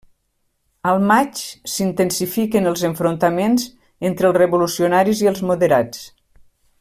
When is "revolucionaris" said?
4.45-5.25